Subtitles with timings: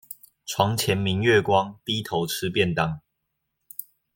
[0.47, 3.01] 床前明月光，低頭吃便當